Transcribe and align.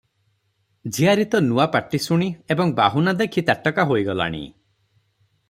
ଝିଆରୀତ 0.95 1.41
ନୂଆ 1.49 1.67
ପାଟି 1.75 1.99
ଶୁଣି 2.07 2.31
ଏବଂ 2.57 2.73
ବାହୁନା 2.81 3.15
ଦେଖି 3.21 3.45
ତାଟକା 3.51 3.87
ହୋଇଗଲାଣି। 3.93 4.43